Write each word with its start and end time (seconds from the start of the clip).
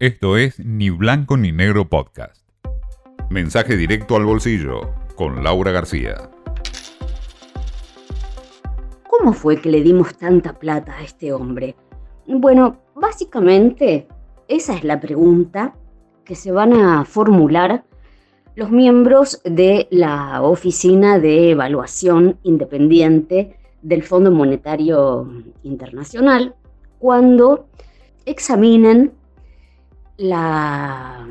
Esto 0.00 0.38
es 0.38 0.58
Ni 0.58 0.88
Blanco 0.88 1.36
ni 1.36 1.52
Negro 1.52 1.90
Podcast. 1.90 2.42
Mensaje 3.28 3.76
directo 3.76 4.16
al 4.16 4.24
bolsillo 4.24 4.94
con 5.14 5.44
Laura 5.44 5.72
García. 5.72 6.30
¿Cómo 9.06 9.34
fue 9.34 9.60
que 9.60 9.68
le 9.68 9.82
dimos 9.82 10.16
tanta 10.16 10.58
plata 10.58 10.96
a 10.96 11.02
este 11.02 11.34
hombre? 11.34 11.76
Bueno, 12.26 12.78
básicamente 12.94 14.08
esa 14.48 14.74
es 14.74 14.84
la 14.84 14.98
pregunta 14.98 15.74
que 16.24 16.34
se 16.34 16.50
van 16.50 16.72
a 16.72 17.04
formular 17.04 17.84
los 18.54 18.70
miembros 18.70 19.42
de 19.44 19.86
la 19.90 20.40
Oficina 20.40 21.18
de 21.18 21.50
Evaluación 21.50 22.38
Independiente 22.42 23.58
del 23.82 24.02
Fondo 24.02 24.30
Monetario 24.30 25.30
Internacional 25.62 26.54
cuando 26.98 27.68
examinen 28.24 29.19
la 30.20 31.26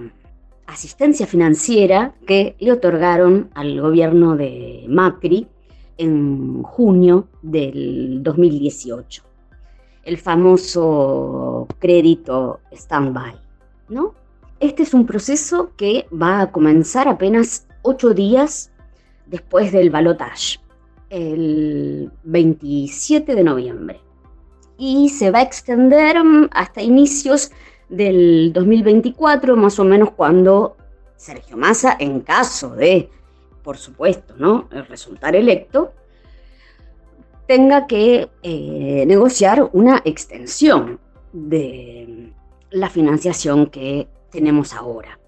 asistencia 0.66 1.27
financiera 1.27 2.16
que 2.26 2.55
le 2.59 2.72
otorgaron 2.72 3.52
al 3.54 3.80
gobierno 3.80 4.36
de 4.36 4.86
Macri 4.90 5.48
en 6.00 6.63
junio 6.63 7.27
del 7.44 8.23
2018. 8.23 9.23
El 10.04 10.18
famoso 10.18 11.68
crédito 11.77 12.62
stand-by, 12.72 13.36
¿no? 13.90 14.16
Este 14.60 14.82
es 14.82 14.96
un 14.96 15.05
proceso 15.05 15.71
que 15.77 16.08
va 16.12 16.41
a 16.41 16.52
comenzar 16.52 17.08
apenas 17.08 17.68
ocho 17.84 18.16
días 18.16 18.71
después 19.27 19.71
del 19.71 19.91
balotaje, 19.91 20.60
el 21.12 22.12
27 22.24 23.35
de 23.35 23.44
noviembre. 23.44 24.02
Y 24.80 25.10
se 25.10 25.30
va 25.30 25.40
a 25.40 25.44
extender 25.44 26.18
hasta 26.52 26.82
inicios 26.82 27.52
del 27.89 28.52
2024, 28.53 29.55
más 29.55 29.79
o 29.79 29.84
menos 29.84 30.11
cuando 30.11 30.77
Sergio 31.16 31.57
Massa, 31.57 31.98
en 31.99 32.21
caso 32.21 32.76
de, 32.76 33.09
por 33.63 33.77
supuesto, 33.77 34.35
¿no? 34.37 34.68
resultar 34.87 35.35
electo, 35.35 35.93
tenga 37.48 37.87
que 37.87 38.29
eh, 38.43 39.04
negociar 39.07 39.70
una 39.73 40.01
extensión 40.05 40.99
de 41.34 42.31
la 42.70 42.90
financiación 42.90 43.68
que 43.68 44.07
tenemos 44.29 44.74
ahora. 44.74 45.20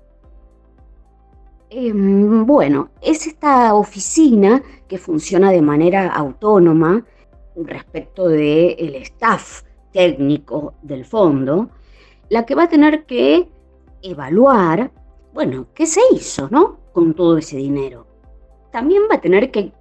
Em, 1.69 2.45
bueno, 2.45 2.89
es 3.01 3.25
esta 3.27 3.73
oficina 3.73 4.61
que 4.87 4.97
funciona 4.97 5.51
de 5.51 5.61
manera 5.61 6.09
autónoma 6.09 7.05
respecto 7.55 8.27
del 8.27 8.95
staff 8.95 9.63
técnico 9.91 10.75
del 10.81 11.05
fondo, 11.05 11.69
la 12.31 12.45
que 12.45 12.55
va 12.55 12.63
a 12.63 12.69
tener 12.69 13.05
que 13.05 13.49
evaluar, 14.01 14.89
bueno, 15.33 15.67
qué 15.75 15.85
se 15.85 15.99
hizo, 16.13 16.47
¿no? 16.49 16.79
Con 16.93 17.13
todo 17.13 17.37
ese 17.37 17.57
dinero. 17.57 18.07
También 18.71 19.03
va 19.11 19.15
a 19.15 19.21
tener 19.21 19.51
que 19.51 19.73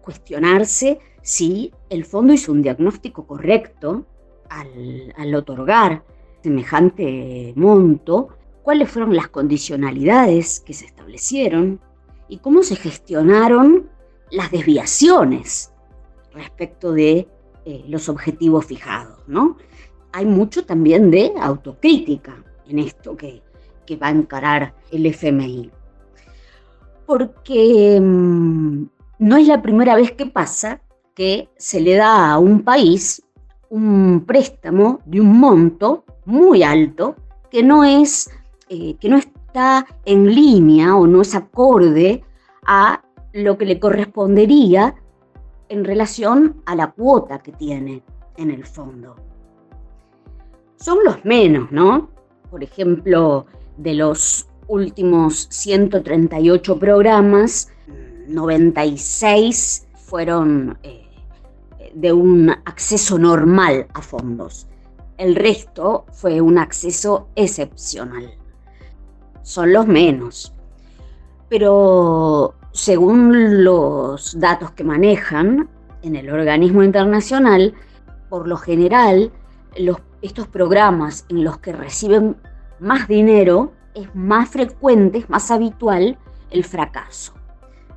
cuestionarse 0.00 1.00
si 1.22 1.72
el 1.90 2.04
fondo 2.04 2.32
hizo 2.32 2.52
un 2.52 2.62
diagnóstico 2.62 3.26
correcto 3.26 4.06
al, 4.48 5.34
otorgar 5.34 6.04
semejante 6.40 7.52
monto, 7.56 8.28
cuáles 8.62 8.88
fueron 8.88 9.16
las 9.16 9.26
condicionalidades 9.26 10.60
que 10.60 10.74
se 10.74 10.86
establecieron 10.86 11.80
y 12.28 12.38
cómo 12.38 12.62
se 12.62 12.76
gestionaron 12.76 13.90
las 14.30 14.52
desviaciones 14.52 15.72
respecto 16.32 16.92
de 16.92 17.26
eh, 17.64 17.84
los 17.88 18.08
objetivos 18.08 18.66
fijados, 18.66 19.18
¿no? 19.26 19.56
Hay 20.18 20.26
mucho 20.26 20.64
también 20.64 21.12
de 21.12 21.32
autocrítica 21.40 22.34
en 22.66 22.80
esto 22.80 23.16
que, 23.16 23.40
va 24.02 24.08
a 24.08 24.10
encarar 24.10 24.74
el 24.90 25.06
FMI. 25.06 25.70
Porque 27.06 27.98
mm, 28.02 28.82
no 29.20 29.36
es 29.36 29.46
la 29.46 29.62
primera 29.62 29.94
vez 29.94 30.12
que 30.12 30.26
pasa 30.26 30.82
que 31.14 31.48
se 31.56 31.80
le 31.80 31.94
da 31.94 32.32
a 32.32 32.38
un 32.38 32.62
país 32.62 33.22
un 33.70 34.24
préstamo 34.26 35.00
de 35.06 35.20
un 35.20 35.38
monto 35.38 36.04
muy 36.26 36.64
alto 36.64 37.14
que 37.48 37.62
no 37.62 37.84
es 37.84 38.28
eh, 38.68 38.96
que 38.96 39.08
no 39.08 39.18
está 39.18 39.86
en 40.04 40.34
línea 40.34 40.96
o 40.96 41.06
no 41.06 41.22
es 41.22 41.34
acorde 41.34 42.24
a 42.66 43.02
lo 43.32 43.56
que 43.56 43.66
le 43.66 43.78
correspondería 43.78 44.96
en 45.68 45.84
relación 45.84 46.60
a 46.66 46.74
la 46.74 46.90
cuota 46.90 47.38
que 47.38 47.52
tiene 47.52 48.02
en 48.36 48.50
el 48.50 48.66
fondo 48.66 49.27
son 50.78 50.98
los 51.04 51.24
menos, 51.24 51.70
¿no? 51.72 52.10
Por 52.50 52.62
ejemplo, 52.62 53.46
de 53.76 53.94
los 53.94 54.48
últimos 54.68 55.48
138 55.50 56.78
programas, 56.78 57.70
96 58.28 59.88
fueron 59.94 60.78
eh, 60.82 61.06
de 61.94 62.12
un 62.12 62.50
acceso 62.50 63.18
normal 63.18 63.86
a 63.92 64.02
fondos. 64.02 64.66
El 65.16 65.34
resto 65.34 66.06
fue 66.12 66.40
un 66.40 66.58
acceso 66.58 67.28
excepcional. 67.34 68.34
Son 69.42 69.72
los 69.72 69.86
menos. 69.86 70.54
Pero 71.48 72.54
según 72.72 73.64
los 73.64 74.38
datos 74.38 74.70
que 74.72 74.84
manejan 74.84 75.68
en 76.02 76.14
el 76.14 76.30
organismo 76.30 76.84
internacional, 76.84 77.74
por 78.28 78.46
lo 78.46 78.56
general, 78.56 79.32
los 79.76 79.98
estos 80.22 80.48
programas 80.48 81.26
en 81.28 81.44
los 81.44 81.58
que 81.58 81.72
reciben 81.72 82.36
más 82.80 83.08
dinero, 83.08 83.72
es 83.94 84.08
más 84.14 84.48
frecuente, 84.48 85.18
es 85.18 85.30
más 85.30 85.50
habitual 85.50 86.18
el 86.50 86.64
fracaso, 86.64 87.34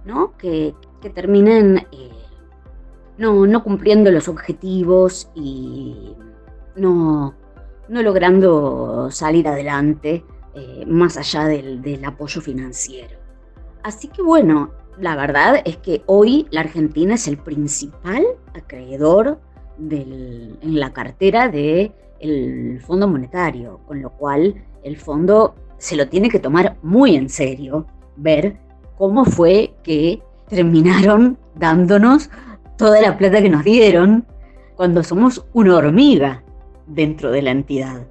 ¿no? 0.06 0.36
que, 0.38 0.76
terminen 1.16 1.88
eh, 1.92 2.12
no, 3.18 3.64
cumpliendo 3.64 4.12
los 4.12 4.28
objetivos 4.28 5.32
y 5.34 6.16
no, 6.76 7.34
logrando 7.90 9.10
salir 9.10 9.48
adelante 9.48 10.24
eh, 10.54 10.86
más 10.86 11.18
allá 11.18 11.46
del, 11.46 11.82
del 11.82 12.06
apoyo 12.06 12.40
financiero. 12.40 13.18
Así 13.82 14.10
que 14.10 14.22
bueno, 14.22 14.72
la 15.00 15.16
verdad 15.16 15.62
es 15.66 15.78
que 15.78 16.04
hoy 16.06 16.48
la 16.52 16.62
Argentina 16.62 17.16
es 17.16 17.28
el 17.28 17.38
principal 17.38 18.24
acreedor 18.54 19.40
en 19.90 20.80
la 20.80 20.94
cartera 20.94 21.50
de 21.50 21.92
el 22.20 22.80
Fondo 22.82 23.08
Monetario, 23.08 23.80
con 23.88 24.02
lo 24.02 24.12
cual 24.12 24.56
el 24.84 24.98
fondo 24.98 25.56
se 25.78 25.96
lo 25.96 26.08
tiene 26.08 26.30
que 26.30 26.40
tomar 26.40 26.78
muy 26.84 27.16
en 27.16 27.30
serio, 27.30 27.88
ver 28.16 28.58
cómo 28.98 29.26
fue 29.26 29.74
que 29.84 30.22
terminaron 30.48 31.38
dándonos 31.56 32.30
toda 32.78 33.02
la 33.02 33.18
plata 33.18 33.42
que 33.42 33.50
nos 33.50 33.64
dieron 33.64 34.26
cuando 34.76 35.04
somos 35.04 35.46
una 35.54 35.78
hormiga 35.78 36.44
dentro 36.88 37.32
de 37.32 37.42
la 37.42 37.52
entidad. 37.52 38.08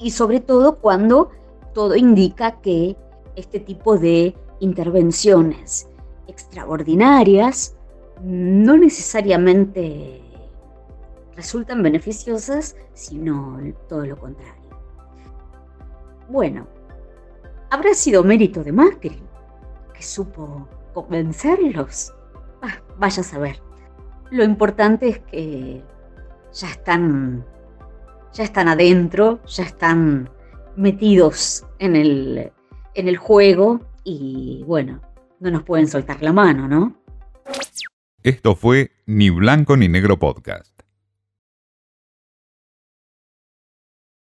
Y 0.00 0.10
sobre 0.10 0.40
todo 0.40 0.76
cuando 0.76 1.30
todo 1.72 1.94
indica 1.94 2.60
que 2.60 2.96
este 3.36 3.60
tipo 3.60 3.98
de 3.98 4.34
intervenciones 4.60 5.88
extraordinarias 6.26 7.76
no 8.22 8.76
necesariamente 8.76 10.23
resultan 11.36 11.82
beneficiosas, 11.82 12.76
sino 12.92 13.58
todo 13.88 14.04
lo 14.06 14.16
contrario. 14.16 14.54
Bueno, 16.28 16.66
¿habrá 17.70 17.94
sido 17.94 18.24
mérito 18.24 18.64
de 18.64 18.72
Macri 18.72 19.22
que 19.92 20.02
supo 20.02 20.68
convencerlos? 20.92 22.14
Ah, 22.62 22.80
vaya 22.98 23.20
a 23.20 23.24
saber. 23.24 23.60
Lo 24.30 24.44
importante 24.44 25.08
es 25.08 25.18
que 25.20 25.84
ya 26.52 26.70
están, 26.70 27.44
ya 28.32 28.44
están 28.44 28.68
adentro, 28.68 29.40
ya 29.46 29.64
están 29.64 30.30
metidos 30.76 31.66
en 31.78 31.96
el, 31.96 32.52
en 32.94 33.08
el 33.08 33.16
juego 33.16 33.80
y 34.02 34.64
bueno, 34.66 35.00
no 35.40 35.50
nos 35.50 35.62
pueden 35.62 35.88
soltar 35.88 36.22
la 36.22 36.32
mano, 36.32 36.68
¿no? 36.68 36.96
Esto 38.22 38.56
fue 38.56 38.92
Ni 39.04 39.28
Blanco 39.30 39.76
ni 39.76 39.88
Negro 39.88 40.18
Podcast. 40.18 40.73